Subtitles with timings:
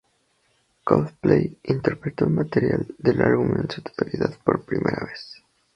[0.83, 5.43] Coldplay interpretó material del álbum en su totalidad por primera vez.